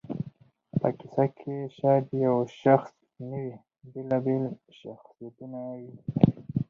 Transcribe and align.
په 0.79 0.87
کیسه 0.97 1.23
کښي 1.35 1.57
شاید 1.77 2.05
یو 2.25 2.37
شخص 2.61 2.93
نه 3.29 3.37
وي، 3.43 3.53
بېلابېل 3.91 4.45
شخصیتونه 4.79 5.59
وي. 5.79 5.91